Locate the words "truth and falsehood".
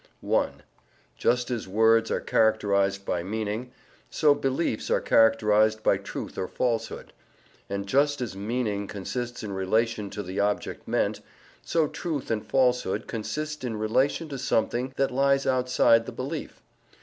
11.87-13.05